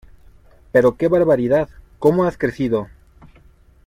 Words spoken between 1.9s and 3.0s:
como has crecido!